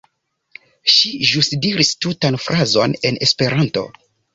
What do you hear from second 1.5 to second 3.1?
diris tutan frazon